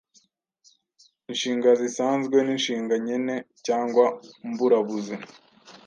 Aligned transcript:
Inshinga 1.29 1.69
zisanzwe 1.81 2.37
n’inshinga 2.45 2.93
nkene 3.03 3.35
cyangwa 3.65 4.05
mburabuzi, 4.49 5.15